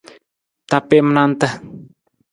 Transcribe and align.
Tapiim 0.69 1.07
nanta. 1.15 1.47